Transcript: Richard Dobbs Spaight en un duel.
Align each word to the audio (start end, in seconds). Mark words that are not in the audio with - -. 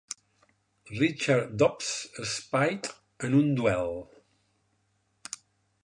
Richard 0.99 1.55
Dobbs 1.61 2.09
Spaight 2.25 2.89
en 3.27 3.35
un 3.43 3.53
duel. 3.61 3.95